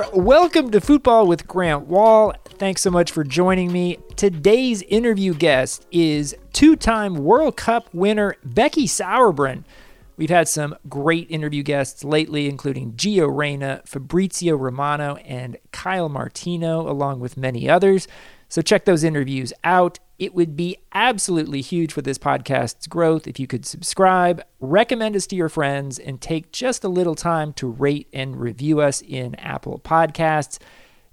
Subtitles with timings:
[0.00, 0.10] there.
[0.12, 2.34] Welcome to Football with Grant Wahl.
[2.44, 3.98] Thanks so much for joining me.
[4.16, 9.64] Today's interview guest is two time World Cup winner Becky Sauerbrunn.
[10.16, 16.88] We've had some great interview guests lately, including Gio Reyna, Fabrizio Romano, and Kyle Martino,
[16.88, 18.08] along with many others.
[18.48, 19.98] So check those interviews out.
[20.18, 25.26] It would be absolutely huge for this podcast's growth if you could subscribe, recommend us
[25.26, 29.34] to your friends, and take just a little time to rate and review us in
[29.34, 30.58] Apple Podcasts.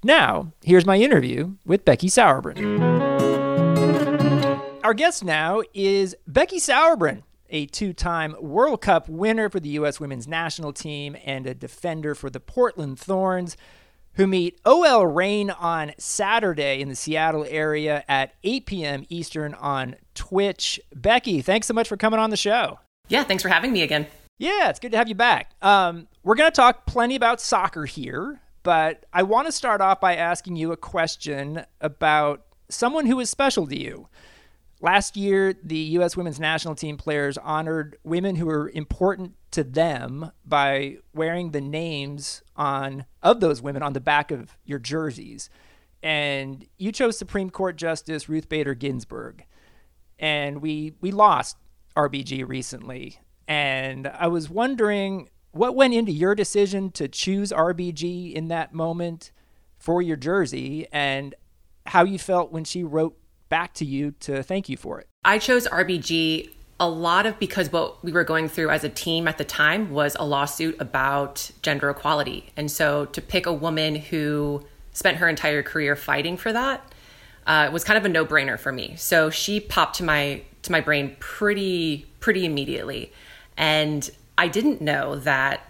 [0.06, 2.80] Now, here's my interview with Becky Sauerbrunn.
[4.86, 10.00] Our guest now is Becky Sauerbrunn, a two time World Cup winner for the U.S.
[10.00, 13.58] women's national team and a defender for the Portland Thorns
[14.16, 19.06] who meet OL Reign on Saturday in the Seattle area at 8 p.m.
[19.10, 20.80] Eastern on Twitch.
[20.96, 22.80] Becky, thanks so much for coming on the show.
[23.08, 24.08] Yeah, thanks for having me again.
[24.38, 25.52] Yeah, it's good to have you back.
[25.62, 30.00] Um, we're going to talk plenty about soccer here, but I want to start off
[30.00, 34.08] by asking you a question about someone who is special to you.
[34.82, 36.18] Last year, the U.S.
[36.18, 42.42] women's national team players honored women who were important to them by wearing the names
[42.56, 45.50] on of those women on the back of your jerseys.
[46.02, 49.46] And you chose Supreme Court Justice Ruth Bader Ginsburg.
[50.20, 51.58] And we we lost
[51.96, 53.20] RBG recently.
[53.48, 59.32] And I was wondering what went into your decision to choose RBG in that moment
[59.78, 61.36] for your jersey and
[61.86, 63.18] how you felt when she wrote
[63.50, 65.08] back to you to thank you for it.
[65.24, 66.50] I chose RBG
[66.84, 69.92] a lot of because what we were going through as a team at the time
[69.92, 72.52] was a lawsuit about gender equality.
[72.58, 76.94] And so to pick a woman who spent her entire career fighting for that
[77.48, 78.96] uh, was kind of a no-brainer for me.
[78.98, 83.14] So she popped to my to my brain pretty pretty immediately.
[83.56, 85.62] And I didn't know that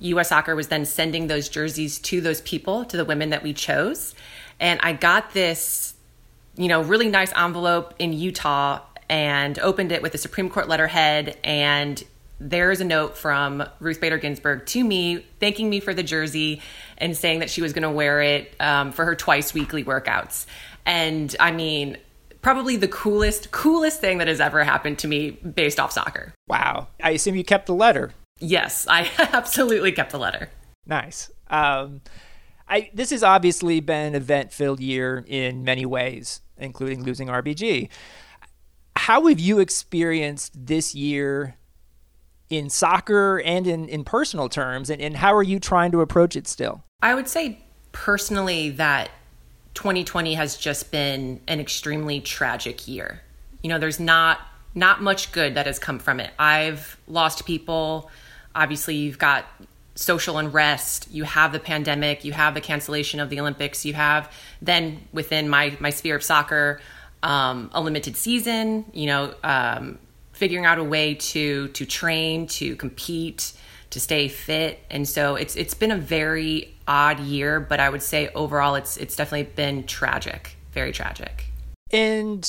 [0.00, 3.52] US Soccer was then sending those jerseys to those people, to the women that we
[3.52, 4.14] chose.
[4.58, 5.92] And I got this,
[6.56, 11.38] you know, really nice envelope in Utah and opened it with the Supreme Court letterhead.
[11.44, 12.02] And
[12.40, 16.60] there is a note from Ruth Bader Ginsburg to me, thanking me for the jersey
[16.98, 20.46] and saying that she was going to wear it um, for her twice weekly workouts.
[20.84, 21.96] And I mean,
[22.42, 26.34] probably the coolest, coolest thing that has ever happened to me based off soccer.
[26.48, 26.88] Wow.
[27.02, 28.12] I assume you kept the letter.
[28.40, 30.50] Yes, I absolutely kept the letter.
[30.86, 31.30] Nice.
[31.48, 32.02] Um,
[32.68, 37.88] I, this has obviously been an event filled year in many ways, including losing RBG
[39.04, 41.56] how have you experienced this year
[42.48, 44.88] in soccer and in, in personal terms?
[44.88, 46.84] And, and how are you trying to approach it still?
[47.02, 47.58] I would say
[47.92, 49.10] personally that
[49.74, 53.20] 2020 has just been an extremely tragic year.
[53.62, 54.40] You know, there's not
[54.74, 56.30] not much good that has come from it.
[56.38, 58.10] I've lost people.
[58.54, 59.44] Obviously, you've got
[59.96, 64.32] social unrest, you have the pandemic, you have the cancellation of the Olympics, you have
[64.62, 66.80] then within my my sphere of soccer,
[67.24, 69.98] um, a limited season, you know, um,
[70.32, 73.54] figuring out a way to to train, to compete,
[73.90, 78.02] to stay fit, and so it's it's been a very odd year, but I would
[78.02, 81.46] say overall it's it's definitely been tragic, very tragic.
[81.90, 82.48] And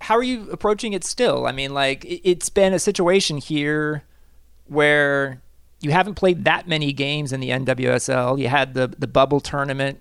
[0.00, 1.46] how are you approaching it still?
[1.46, 4.04] I mean, like it's been a situation here
[4.66, 5.42] where
[5.80, 8.38] you haven't played that many games in the NWSL.
[8.38, 10.00] You had the the bubble tournament.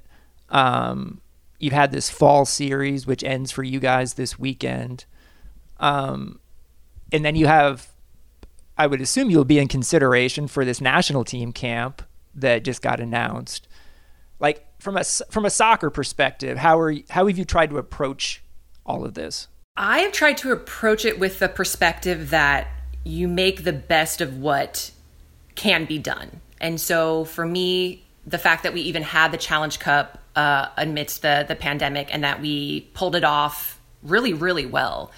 [0.50, 1.19] Um,
[1.65, 5.05] you've had this fall series which ends for you guys this weekend.
[5.79, 6.39] Um,
[7.11, 7.91] and then you have
[8.77, 12.01] i would assume you'll be in consideration for this national team camp
[12.35, 13.67] that just got announced.
[14.39, 18.43] Like from a from a soccer perspective how are how have you tried to approach
[18.85, 19.47] all of this?
[19.75, 22.67] I have tried to approach it with the perspective that
[23.03, 24.91] you make the best of what
[25.55, 26.41] can be done.
[26.61, 31.22] And so for me the fact that we even had the challenge cup uh, amidst
[31.22, 35.12] the the pandemic and that we pulled it off really really well.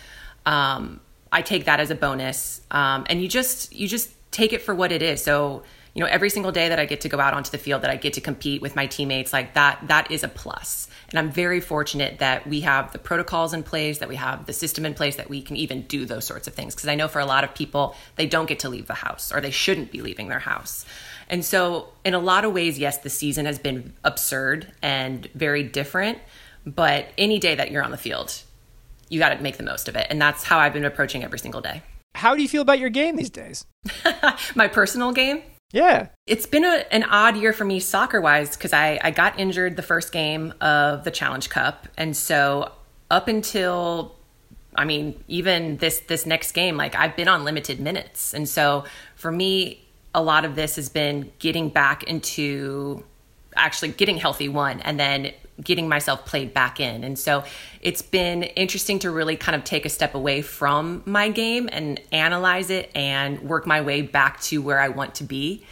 [0.46, 1.02] Um,
[1.32, 4.74] I take that as a bonus, um, and you just you just take it for
[4.74, 5.24] what it is.
[5.24, 5.64] So
[5.98, 7.90] you know, every single day that I get to go out onto the field, that
[7.90, 10.88] I get to compete with my teammates, like that that is a plus.
[11.10, 14.54] And I'm very fortunate that we have the protocols in place, that we have the
[14.54, 16.76] system in place, that we can even do those sorts of things.
[16.76, 19.32] Because I know for a lot of people, they don't get to leave the house
[19.32, 20.86] or they shouldn't be leaving their house.
[21.30, 25.64] And so, in a lot of ways, yes, the season has been absurd and very
[25.64, 26.20] different.
[26.66, 28.42] But any day that you're on the field,
[29.10, 30.08] you got to make the most of it.
[30.10, 31.82] And that's how I've been approaching every single day.
[32.16, 33.66] How do you feel about your game these days?
[34.56, 35.44] My personal game?
[35.72, 36.08] Yeah.
[36.26, 39.76] It's been a, an odd year for me soccer wise because I, I got injured
[39.76, 41.88] the first game of the Challenge Cup.
[41.98, 42.72] And so,
[43.10, 44.18] up until
[44.78, 48.34] I mean, even this this next game, like I've been on limited minutes.
[48.34, 48.86] And so
[49.16, 49.87] for me,
[50.18, 53.04] a lot of this has been getting back into
[53.56, 55.32] actually getting healthy one and then
[55.62, 57.04] getting myself played back in.
[57.04, 57.44] And so
[57.82, 62.02] it's been interesting to really kind of take a step away from my game and
[62.12, 65.64] analyze it and work my way back to where I want to be.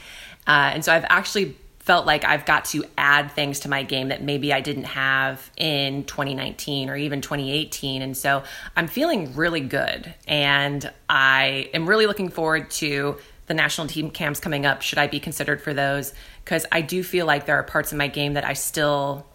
[0.45, 4.09] Uh, and so I've actually felt like I've got to add things to my game
[4.09, 8.03] that maybe I didn't have in 2019 or even 2018.
[8.03, 8.43] And so
[8.75, 10.13] I'm feeling really good.
[10.27, 14.81] And I am really looking forward to the national team camps coming up.
[14.81, 16.13] Should I be considered for those?
[16.43, 19.27] Because I do feel like there are parts of my game that I still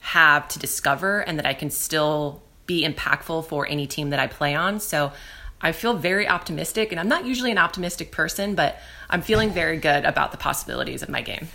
[0.00, 4.26] have to discover and that I can still be impactful for any team that I
[4.26, 4.80] play on.
[4.80, 5.12] So
[5.60, 8.78] I feel very optimistic, and I'm not usually an optimistic person, but
[9.08, 11.48] I'm feeling very good about the possibilities of my game.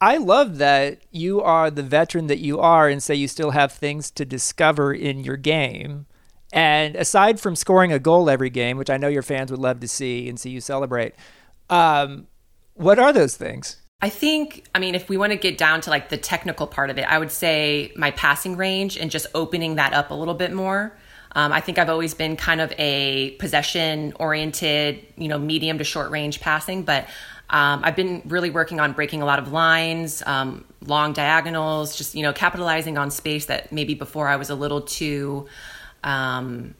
[0.00, 3.72] I love that you are the veteran that you are and say you still have
[3.72, 6.06] things to discover in your game.
[6.52, 9.80] And aside from scoring a goal every game, which I know your fans would love
[9.80, 11.14] to see and see you celebrate,
[11.68, 12.26] um,
[12.74, 13.76] what are those things?
[14.00, 16.88] I think, I mean, if we want to get down to like the technical part
[16.88, 20.34] of it, I would say my passing range and just opening that up a little
[20.34, 20.96] bit more.
[21.32, 25.84] Um, I think I've always been kind of a possession oriented, you know, medium to
[25.84, 27.06] short range passing, but
[27.50, 32.14] um, I've been really working on breaking a lot of lines, um, long diagonals, just,
[32.14, 35.48] you know, capitalizing on space that maybe before I was a little too
[36.08, 36.74] um,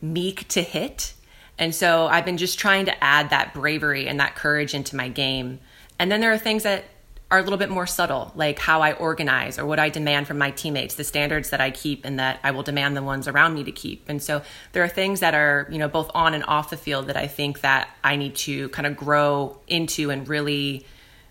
[0.00, 1.12] meek to hit.
[1.58, 5.08] And so I've been just trying to add that bravery and that courage into my
[5.08, 5.60] game.
[5.98, 6.84] And then there are things that
[7.30, 10.38] are a little bit more subtle, like how I organize or what I demand from
[10.38, 13.54] my teammates, the standards that I keep and that I will demand the ones around
[13.54, 14.08] me to keep.
[14.08, 14.42] And so
[14.72, 17.26] there are things that are, you know, both on and off the field that I
[17.26, 20.86] think that I need to kind of grow into and really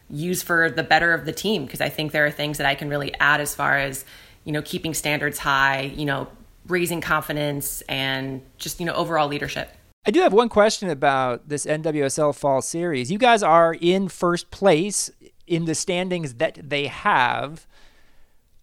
[0.10, 2.76] use for the better of the team because I think there are things that I
[2.76, 4.04] can really add as far as,
[4.44, 6.28] you know, keeping standards high, you know,
[6.68, 9.70] raising confidence and just, you know, overall leadership.
[10.08, 13.12] I do have one question about this NWSL Fall Series.
[13.12, 15.10] You guys are in first place
[15.48, 17.66] in the standings that they have,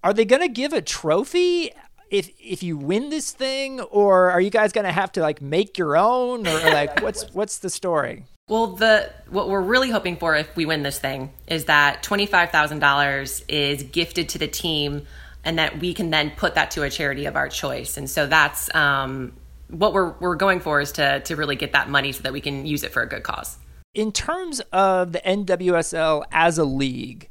[0.04, 1.70] are they going to give a trophy
[2.10, 5.40] if if you win this thing, or are you guys going to have to like
[5.40, 8.25] make your own, or like what's what's the story?
[8.49, 12.26] Well, the what we're really hoping for if we win this thing is that twenty
[12.26, 15.06] five thousand dollars is gifted to the team,
[15.44, 17.96] and that we can then put that to a charity of our choice.
[17.96, 19.32] And so that's um,
[19.68, 22.40] what we're we're going for is to to really get that money so that we
[22.40, 23.58] can use it for a good cause
[23.94, 27.28] in terms of the NWSL as a league,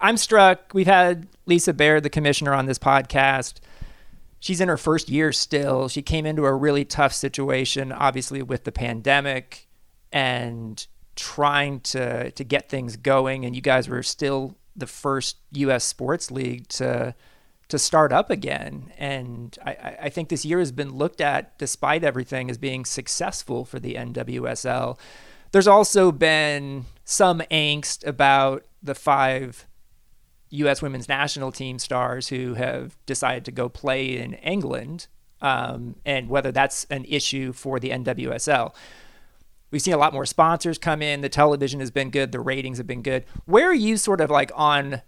[0.00, 0.72] I'm struck.
[0.72, 3.54] We've had Lisa Baird, the commissioner, on this podcast.
[4.40, 5.88] She's in her first year still.
[5.88, 9.66] She came into a really tough situation, obviously, with the pandemic
[10.12, 10.86] and
[11.16, 13.44] trying to to get things going.
[13.44, 15.82] And you guys were still the first U.S.
[15.82, 17.16] sports league to
[17.68, 18.92] to start up again.
[18.98, 23.64] And I, I think this year has been looked at, despite everything, as being successful
[23.64, 24.98] for the NWSL.
[25.52, 29.66] There's also been some angst about the five
[30.50, 30.80] U.S.
[30.80, 35.06] women's national team stars who have decided to go play in England,
[35.40, 38.74] um, and whether that's an issue for the NWSL.
[39.70, 41.20] We've seen a lot more sponsors come in.
[41.20, 42.32] The television has been good.
[42.32, 43.24] The ratings have been good.
[43.44, 45.02] Where are you sort of like on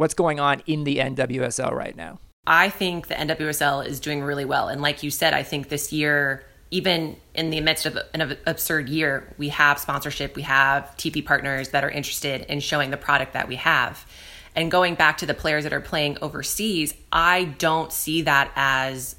[0.00, 2.18] what's going on in the NWSL right now?
[2.46, 4.68] I think the NWSL is doing really well.
[4.68, 8.88] And like you said, I think this year even in the midst of an absurd
[8.88, 13.32] year, we have sponsorship, we have TV partners that are interested in showing the product
[13.32, 14.06] that we have.
[14.54, 19.16] And going back to the players that are playing overseas, I don't see that as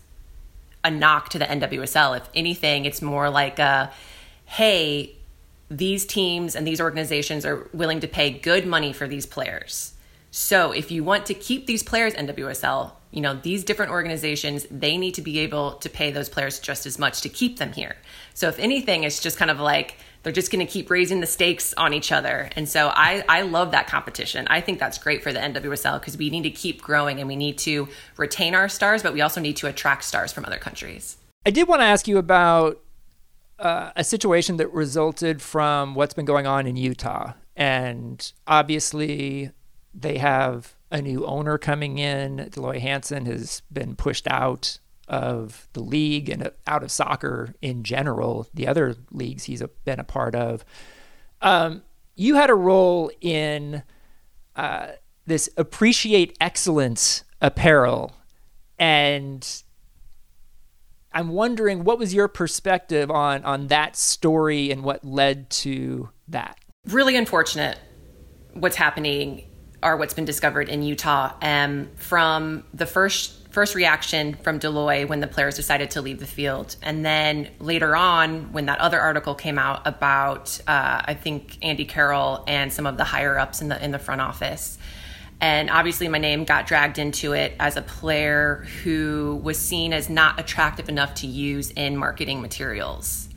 [0.84, 2.18] a knock to the NWSL.
[2.18, 3.92] If anything, it's more like a
[4.46, 5.16] hey,
[5.70, 9.94] these teams and these organizations are willing to pay good money for these players.
[10.32, 14.98] So if you want to keep these players NWSL, you know, these different organizations, they
[14.98, 17.98] need to be able to pay those players just as much to keep them here.
[18.34, 21.28] So if anything, it's just kind of like they're just going to keep raising the
[21.28, 22.50] stakes on each other.
[22.56, 24.48] And so I, I love that competition.
[24.50, 27.36] I think that's great for the NWSL because we need to keep growing and we
[27.36, 31.18] need to retain our stars, but we also need to attract stars from other countries.
[31.46, 32.80] I did want to ask you about
[33.60, 37.34] uh, a situation that resulted from what's been going on in Utah.
[37.56, 39.52] And obviously,
[39.94, 42.50] they have a new owner coming in.
[42.52, 47.84] Dell Loy Hansen has been pushed out of the league and out of soccer in
[47.84, 50.64] general, the other leagues he's been a part of.
[51.42, 51.84] Um,
[52.16, 53.84] you had a role in
[54.56, 54.88] uh,
[55.26, 58.16] this Appreciate Excellence apparel.
[58.80, 59.46] And
[61.14, 66.58] I'm wondering what was your perspective on, on that story and what led to that?
[66.88, 67.78] Really unfortunate
[68.54, 69.44] what's happening
[69.84, 71.34] are what's been discovered in Utah.
[71.42, 76.28] Um, from the first first reaction from Loy when the players decided to leave the
[76.28, 81.58] field, and then later on when that other article came out about uh, I think
[81.62, 84.78] Andy Carroll and some of the higher ups in the in the front office.
[85.42, 90.08] And obviously, my name got dragged into it as a player who was seen as
[90.08, 93.28] not attractive enough to use in marketing materials.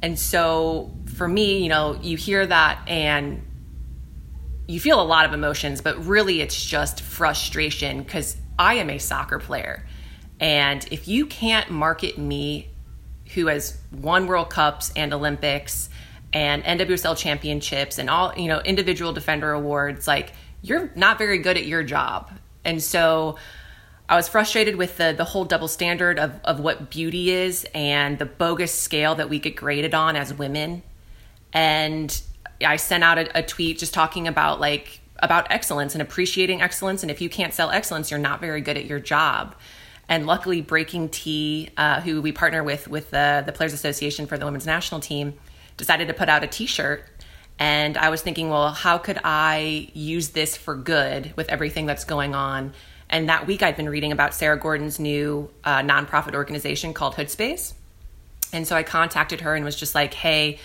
[0.00, 3.42] And so, for me, you know, you hear that and
[4.66, 8.98] you feel a lot of emotions, but really it's just frustration because I am a
[8.98, 9.86] soccer player.
[10.40, 12.68] And if you can't market me,
[13.34, 15.88] who has won World Cups and Olympics
[16.32, 21.56] and NWSL championships and all, you know, individual defender awards, like you're not very good
[21.56, 22.30] at your job.
[22.64, 23.36] And so
[24.08, 28.18] I was frustrated with the the whole double standard of of what beauty is and
[28.18, 30.82] the bogus scale that we get graded on as women.
[31.52, 32.20] And
[32.64, 37.02] I sent out a, a tweet just talking about like about excellence and appreciating excellence.
[37.02, 39.54] And if you can't sell excellence, you're not very good at your job.
[40.08, 44.44] And luckily, BreakingT, uh, who we partner with with the the Players Association for the
[44.44, 45.34] women's national team,
[45.76, 47.04] decided to put out a T-shirt.
[47.58, 52.04] And I was thinking, well, how could I use this for good with everything that's
[52.04, 52.74] going on?
[53.08, 57.74] And that week, I'd been reading about Sarah Gorden's new uh, nonprofit organization called Hoodspace.
[58.52, 60.58] And so I contacted her and was just like, hey,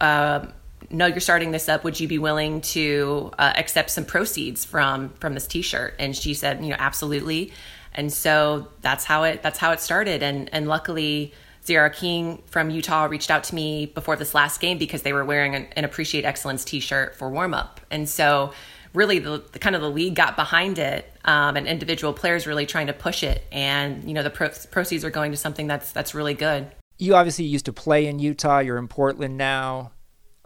[0.00, 0.46] uh,
[0.88, 1.84] know you're starting this up.
[1.84, 5.94] Would you be willing to uh, accept some proceeds from from this T-shirt?
[5.98, 7.52] And she said, you know, absolutely.
[7.92, 10.22] And so that's how it that's how it started.
[10.22, 11.32] And and luckily,
[11.64, 15.24] Zara King from Utah reached out to me before this last game because they were
[15.24, 17.80] wearing an, an Appreciate Excellence T-shirt for warm up.
[17.90, 18.52] And so
[18.94, 22.66] really the, the, kind of the league got behind it um, and individual players really
[22.66, 25.92] trying to push it and you know the pro- proceeds are going to something that's
[25.92, 26.66] that's really good
[26.98, 29.92] you obviously used to play in utah you're in portland now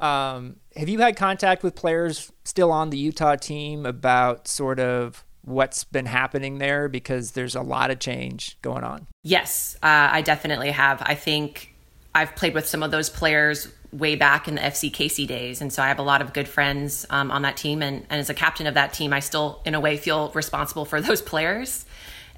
[0.04, 5.24] um, have you had contact with players still on the Utah team about sort of
[5.42, 6.88] what's been happening there?
[6.88, 9.06] Because there's a lot of change going on.
[9.22, 11.02] Yes, uh, I definitely have.
[11.06, 11.74] I think
[12.14, 15.62] I've played with some of those players way back in the FC KC days.
[15.62, 17.82] And so I have a lot of good friends um, on that team.
[17.82, 20.84] And, and as a captain of that team, I still, in a way, feel responsible
[20.84, 21.86] for those players.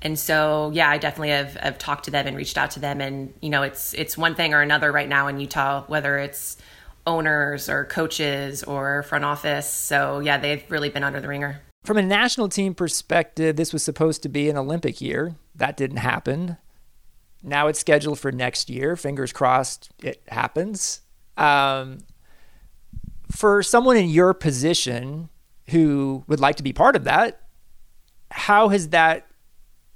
[0.03, 3.01] And so, yeah, I definitely have, have talked to them and reached out to them.
[3.01, 6.59] And, you know, it's, it's one thing or another right now in Utah, whether it's,
[7.07, 9.69] owners or coaches or front office.
[9.69, 11.63] So, yeah, they've really been under the ringer.
[11.85, 15.37] From a national team perspective, this was supposed to be an Olympic year.
[15.55, 16.57] That didn't happen.
[17.43, 18.97] Now it's scheduled for next year.
[18.97, 21.03] Fingers crossed it happens.
[21.37, 21.99] Um,
[23.31, 25.29] for someone in your position
[25.71, 27.41] who would like to be part of that,
[28.31, 29.27] how has that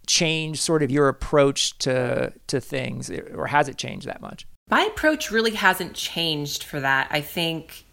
[0.06, 4.46] changed sort of your approach to to things or has it changed that much?
[4.70, 7.08] My approach really hasn't changed for that.
[7.10, 7.84] I think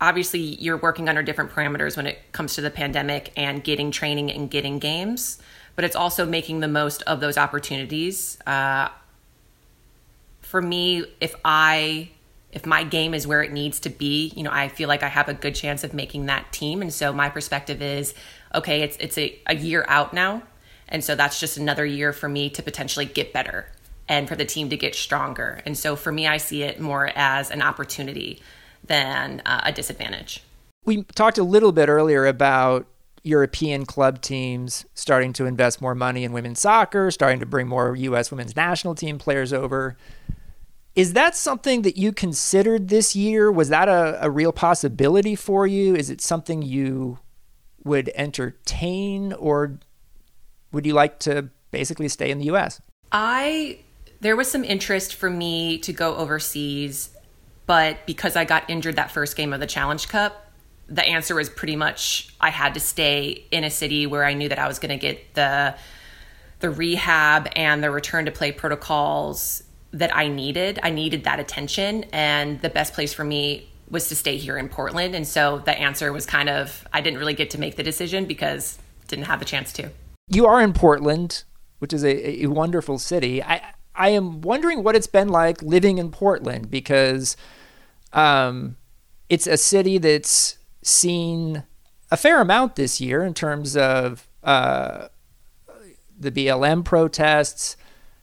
[0.00, 4.30] obviously you're working under different parameters when it comes to the pandemic and getting training
[4.30, 5.38] and getting games,
[5.74, 8.38] but it's also making the most of those opportunities.
[8.46, 8.88] Uh,
[10.40, 12.10] for me, if I
[12.52, 15.08] if my game is where it needs to be, you know, I feel like I
[15.08, 16.80] have a good chance of making that team.
[16.80, 18.14] And so my perspective is,
[18.54, 20.42] okay, it's it's a, a year out now.
[20.88, 23.66] And so that's just another year for me to potentially get better
[24.08, 25.60] and for the team to get stronger.
[25.66, 28.40] And so for me, I see it more as an opportunity
[28.84, 30.42] than uh, a disadvantage.
[30.84, 32.86] We talked a little bit earlier about
[33.24, 37.96] European club teams starting to invest more money in women's soccer, starting to bring more
[37.96, 38.30] U.S.
[38.30, 39.96] women's national team players over.
[40.94, 43.50] Is that something that you considered this year?
[43.50, 45.96] Was that a, a real possibility for you?
[45.96, 47.18] Is it something you
[47.82, 49.78] would entertain, or
[50.72, 52.80] would you like to basically stay in the U.S.?
[53.12, 53.80] I
[54.20, 57.10] there was some interest for me to go overseas,
[57.66, 60.52] but because I got injured that first game of the Challenge Cup,
[60.88, 64.48] the answer was pretty much I had to stay in a city where I knew
[64.48, 65.74] that I was going to get the
[66.58, 70.78] the rehab and the return to play protocols that I needed.
[70.82, 74.68] I needed that attention and the best place for me was to stay here in
[74.68, 77.82] Portland and so the answer was kind of I didn't really get to make the
[77.82, 79.90] decision because didn't have the chance to.
[80.28, 81.44] You are in Portland,
[81.78, 83.42] which is a, a wonderful city.
[83.42, 83.65] I
[83.96, 87.36] I am wondering what it's been like living in Portland because
[88.12, 88.76] um,
[89.28, 91.64] it's a city that's seen
[92.10, 95.08] a fair amount this year in terms of uh,
[96.18, 97.76] the BLM protests,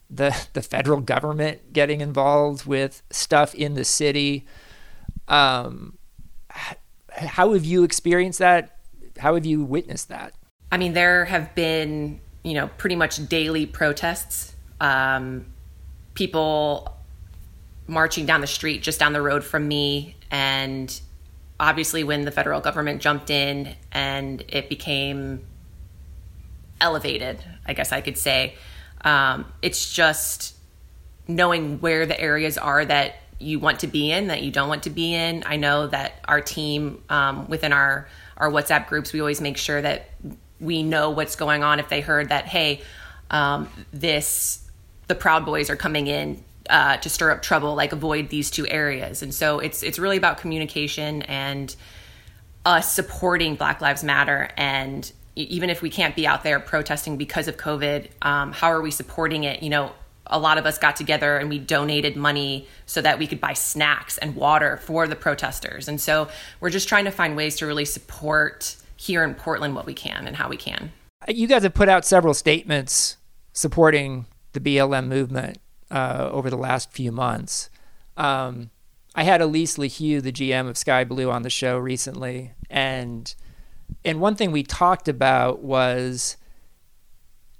[0.08, 4.46] the the federal government getting involved with stuff in the city.
[5.28, 5.98] Um,
[7.08, 8.78] how have you experienced that?
[9.18, 10.34] How have you witnessed that?
[10.72, 14.54] I mean, there have been you know pretty much daily protests.
[14.80, 15.46] Um,
[16.14, 16.96] people
[17.86, 20.16] marching down the street just down the road from me.
[20.30, 21.00] And
[21.60, 25.44] obviously when the federal government jumped in and it became
[26.80, 28.54] elevated i guess i could say
[29.04, 30.56] um, it's just
[31.28, 34.84] knowing where the areas are that you want to be in that you don't want
[34.84, 35.42] to be in.
[35.46, 39.80] I know that our team um, within our our whatsapp groups we always make sure
[39.80, 40.10] that
[40.58, 41.80] we know what's going on.
[41.80, 42.80] If they heard that hey
[43.30, 44.63] um, this
[45.06, 48.66] the proud boys are coming in uh, to stir up trouble like avoid these two
[48.66, 49.22] areas.
[49.22, 51.74] And so it's it's really about communication and
[52.64, 54.48] us supporting black lives matter.
[54.56, 58.80] And even if we can't be out there protesting because of covid um, how are
[58.80, 59.62] we supporting it?
[59.62, 59.92] You know
[60.26, 63.52] a lot of us got together and we donated money so that we could buy
[63.52, 65.86] snacks and water for the protesters.
[65.86, 66.28] And so
[66.60, 70.26] we're just trying to find ways to really support here in portland what we can
[70.26, 70.90] and how we can.
[71.28, 73.18] You guys have put out several statements
[73.52, 75.58] supporting the blm movement
[75.90, 77.68] uh, over the last few months.
[78.16, 78.70] Um,
[79.14, 83.32] I had Alyse LaHue, the GM of Sky Blue, on the show recently, and
[84.04, 86.36] and one thing we talked about was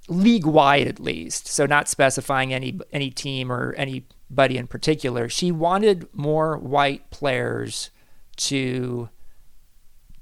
[0.07, 5.29] league wide, at least, so not specifying any any team or anybody in particular.
[5.29, 7.89] She wanted more white players
[8.37, 9.09] to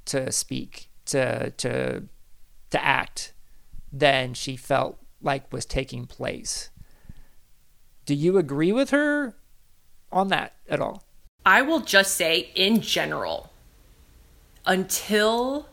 [0.05, 2.03] to speak, to to
[2.69, 3.33] to act
[3.91, 6.69] than she felt like was taking place.
[8.05, 9.35] Do you agree with her
[10.11, 11.03] on that at all?
[11.45, 13.51] I will just say, in general,
[14.65, 15.67] until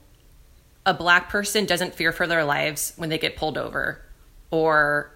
[0.85, 4.03] a black person doesn't fear for their lives when they get pulled over
[4.51, 5.13] or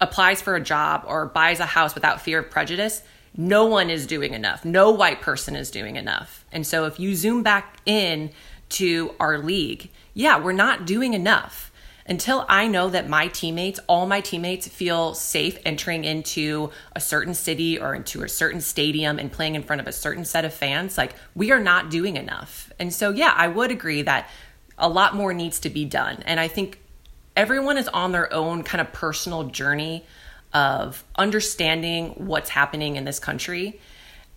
[0.00, 3.02] applies for a job or buys a house without fear of prejudice,
[3.36, 4.64] no one is doing enough.
[4.64, 6.44] No white person is doing enough.
[6.52, 8.30] And so if you zoom back in
[8.70, 11.65] to our league, yeah, we're not doing enough
[12.08, 17.34] until I know that my teammates, all my teammates, feel safe entering into a certain
[17.34, 20.54] city or into a certain stadium and playing in front of a certain set of
[20.54, 22.72] fans, like we are not doing enough.
[22.78, 24.30] And so, yeah, I would agree that
[24.78, 26.22] a lot more needs to be done.
[26.26, 26.80] And I think
[27.36, 30.04] everyone is on their own kind of personal journey
[30.52, 33.80] of understanding what's happening in this country.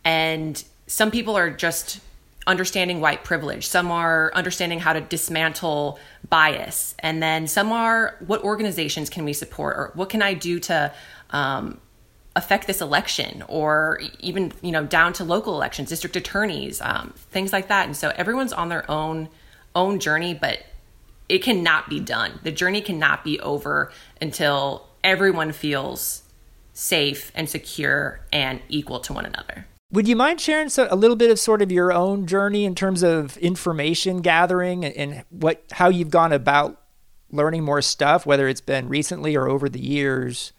[0.03, 1.99] And some people are just
[2.49, 8.43] understanding white privilege, some are understanding how to dismantle bias, and then some are what
[8.43, 10.91] organizations can we support or what can I do to
[11.29, 11.79] um,
[12.35, 17.53] affect this election or even you know down to local elections, district attorneys, um, things
[17.53, 17.85] like that.
[17.85, 19.29] And so everyone's on their own
[19.75, 20.65] own journey, but
[21.29, 22.39] it cannot be done.
[22.41, 26.23] The journey cannot be over until everyone feels
[26.73, 29.67] safe and secure and equal to one another.
[29.91, 33.01] Would you mind sharing a little bit of sort of your own journey in terms
[33.01, 36.79] of information gathering and, and what how you've gone about
[37.31, 40.53] learning more stuff, whether it's been recently or over the years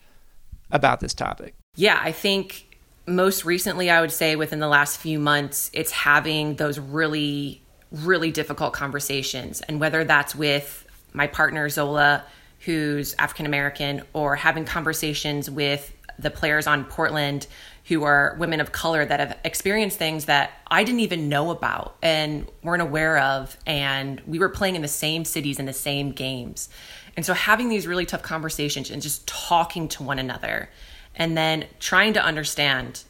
[0.73, 1.55] about this topic?
[1.77, 6.57] Yeah, I think most recently, I would say within the last few months, it's having
[6.57, 7.63] those really,
[7.93, 9.61] really difficult conversations.
[9.61, 12.25] And whether that's with my partner, Zola,
[12.61, 17.47] who's African American, or having conversations with the players on Portland
[17.91, 21.97] who are women of color that have experienced things that I didn't even know about
[22.01, 23.57] and weren't aware of.
[23.67, 26.69] And we were playing in the same cities in the same games.
[27.17, 30.71] And so having these really tough conversations and just talking to one another
[31.17, 33.03] and then trying to understand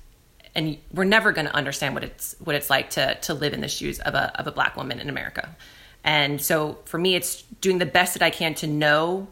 [0.55, 3.61] and we're never going to understand what it's what it's like to to live in
[3.61, 5.55] the shoes of a of a black woman in America.
[6.03, 9.29] And so for me it's doing the best that I can to know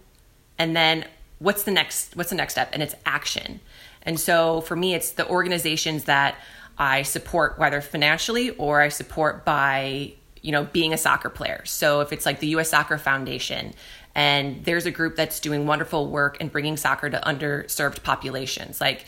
[0.59, 1.07] and then
[1.39, 3.61] what's the next what's the next step and it's action
[4.09, 6.37] and so for me, it's the organizations that
[6.79, 11.61] I support, whether financially or I support by, you know, being a soccer player.
[11.67, 13.75] So if it's like the US Soccer Foundation,
[14.15, 19.05] and there's a group that's doing wonderful work and bringing soccer to underserved populations, like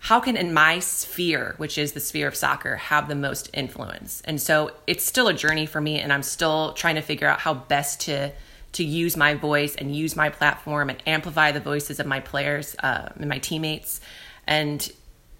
[0.00, 4.20] how can in my sphere which is the sphere of soccer have the most influence
[4.24, 7.38] and so it's still a journey for me and i'm still trying to figure out
[7.38, 8.32] how best to
[8.72, 12.74] to use my voice and use my platform and amplify the voices of my players
[12.82, 14.00] uh, and my teammates
[14.46, 14.90] and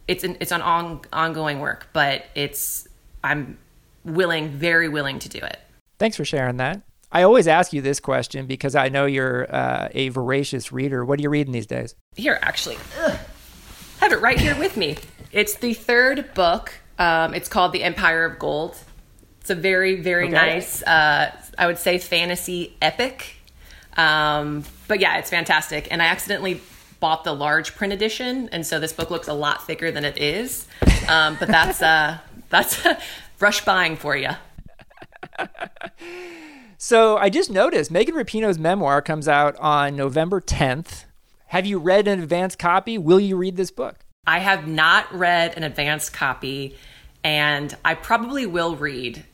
[0.08, 2.88] it's an, it's an on, ongoing work, but it's
[3.22, 3.58] I'm
[4.04, 5.58] willing, very willing to do it.
[5.98, 6.82] Thanks for sharing that.
[7.12, 11.04] I always ask you this question because I know you're uh, a voracious reader.
[11.04, 11.94] What are you reading these days?
[12.16, 13.18] Here, actually, ugh,
[14.00, 14.96] have it right here with me.
[15.30, 16.72] It's the third book.
[16.98, 18.76] Um, it's called The Empire of Gold.
[19.40, 20.32] It's a very, very okay.
[20.32, 23.36] nice, uh, I would say, fantasy epic.
[23.96, 25.88] Um, but yeah, it's fantastic.
[25.90, 26.60] And I accidentally
[27.02, 30.16] bought the large print edition, and so this book looks a lot thicker than it
[30.18, 30.68] is.
[31.08, 32.86] Um, but that's uh, that's
[33.40, 34.30] rush buying for you.
[36.78, 41.04] so I just noticed Megan Rapinoe's memoir comes out on November 10th.
[41.48, 42.96] Have you read an advanced copy?
[42.98, 43.96] Will you read this book?
[44.24, 46.76] I have not read an advanced copy,
[47.24, 49.24] and I probably will read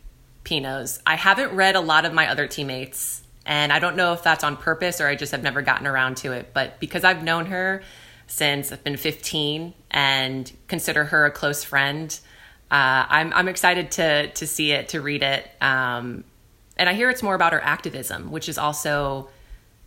[0.42, 1.00] Pinoe's.
[1.07, 4.45] I haven't read a lot of my other teammates and I don't know if that's
[4.45, 6.51] on purpose or I just have never gotten around to it.
[6.53, 7.83] But because I've known her
[8.27, 12.17] since I've been 15 and consider her a close friend,
[12.71, 15.51] uh, I'm, I'm excited to, to see it, to read it.
[15.63, 16.25] Um,
[16.77, 19.31] And I hear it's more about her activism, which is also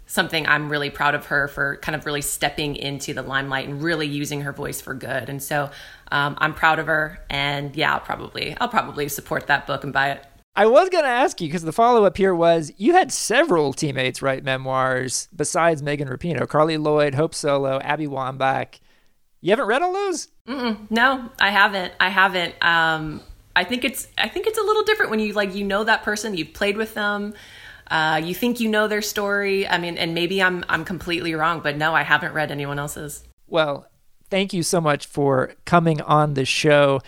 [0.08, 3.82] something I'm really proud of her for kind of really stepping into the limelight and
[3.82, 5.30] really using her voice for good.
[5.30, 5.70] And so
[6.12, 7.24] um, I'm proud of her.
[7.30, 10.26] And yeah, I'll probably I'll probably support that book and buy it.
[10.56, 13.72] I was going to ask you because the follow up here was you had several
[13.72, 18.80] teammates write memoirs besides Megan Rapinoe, Carli Lloyd, Hope Solo, Abby Wambach.
[19.40, 20.28] You haven't read all those?
[20.48, 21.94] Mm-mm, no, I haven't.
[22.00, 22.54] I haven't.
[22.62, 23.22] Um,
[23.56, 26.04] I think it's I think it's a little different when you like you know that
[26.04, 27.34] person, you've played with them,
[27.90, 29.68] uh, you think you know their story.
[29.68, 33.24] I mean, and maybe I'm I'm completely wrong, but no, I haven't read anyone else's.
[33.48, 33.88] Well,
[34.30, 37.02] thank you so much for coming on the show.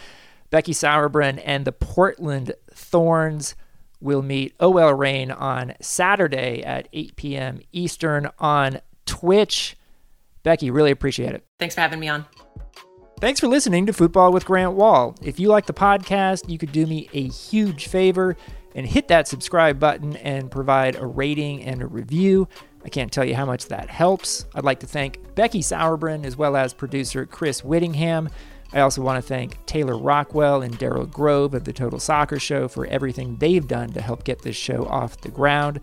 [0.49, 2.53] Becky Sauerbrunn and the Portland
[2.93, 3.55] Thorns
[3.99, 7.59] will meet OL Reign on Saturday at 8 p.m.
[7.71, 9.75] Eastern on Twitch.
[10.43, 11.43] Becky, really appreciate it.
[11.57, 12.23] Thanks for having me on.
[13.19, 15.15] Thanks for listening to Football with Grant Wahl.
[15.23, 18.37] If you like the podcast, you could do me a huge favor
[18.75, 22.47] and hit that subscribe button and provide a rating and a review.
[22.85, 24.45] I can't tell you how much that helps.
[24.53, 28.29] I'd like to thank Becky Sauerbrunn as well as producer Chris Whittingham.
[28.73, 32.67] I also want to thank Taylor Rockwell and Daryl Grove of the Total Soccer Show
[32.67, 35.79] for everything they've done to help get this show off the ground.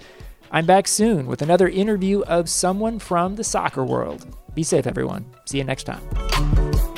[0.51, 4.27] I'm back soon with another interview of someone from the soccer world.
[4.55, 5.25] Be safe, everyone.
[5.45, 6.90] See you next time.